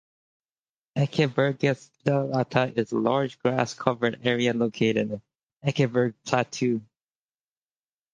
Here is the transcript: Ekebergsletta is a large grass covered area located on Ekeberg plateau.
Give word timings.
Ekebergsletta 0.97 2.75
is 2.75 2.91
a 2.91 2.95
large 2.97 3.37
grass 3.37 3.75
covered 3.75 4.19
area 4.25 4.51
located 4.51 5.11
on 5.11 5.21
Ekeberg 5.63 6.15
plateau. 6.25 6.81